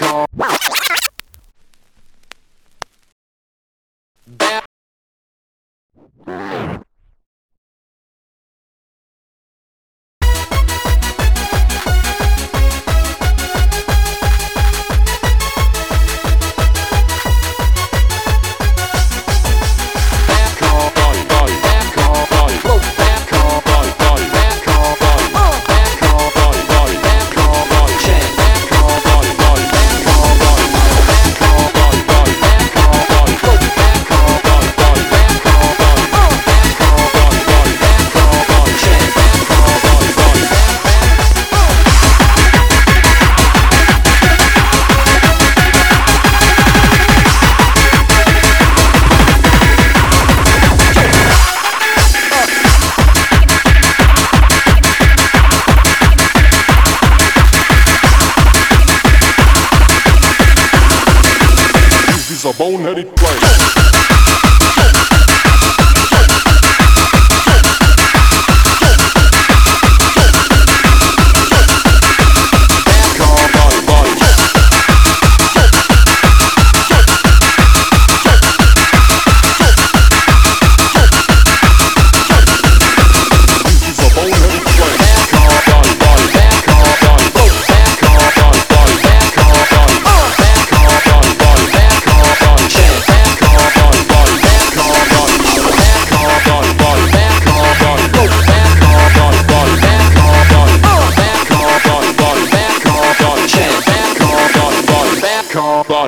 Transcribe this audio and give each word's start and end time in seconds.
He's 0.00 0.57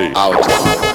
Body. 0.09 0.90